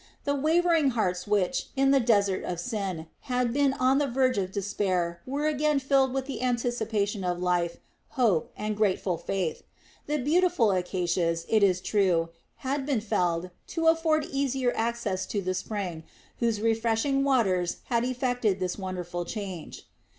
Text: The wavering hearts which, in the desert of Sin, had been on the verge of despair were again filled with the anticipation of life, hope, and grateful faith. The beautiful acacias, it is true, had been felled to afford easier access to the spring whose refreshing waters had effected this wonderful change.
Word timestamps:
The 0.23 0.33
wavering 0.33 0.89
hearts 0.97 1.27
which, 1.27 1.67
in 1.75 1.91
the 1.91 1.99
desert 1.99 2.43
of 2.43 2.59
Sin, 2.59 3.05
had 3.29 3.53
been 3.53 3.73
on 3.73 3.99
the 3.99 4.07
verge 4.07 4.39
of 4.39 4.51
despair 4.51 5.21
were 5.27 5.45
again 5.45 5.77
filled 5.77 6.11
with 6.11 6.25
the 6.25 6.41
anticipation 6.41 7.23
of 7.23 7.37
life, 7.39 7.77
hope, 8.17 8.51
and 8.57 8.75
grateful 8.75 9.15
faith. 9.19 9.61
The 10.07 10.17
beautiful 10.17 10.71
acacias, 10.71 11.45
it 11.47 11.61
is 11.61 11.79
true, 11.81 12.29
had 12.65 12.83
been 12.83 12.99
felled 13.01 13.51
to 13.77 13.89
afford 13.89 14.25
easier 14.25 14.73
access 14.75 15.27
to 15.27 15.39
the 15.39 15.53
spring 15.53 16.03
whose 16.39 16.61
refreshing 16.61 17.23
waters 17.23 17.77
had 17.89 18.03
effected 18.03 18.59
this 18.59 18.79
wonderful 18.79 19.23
change. 19.23 19.87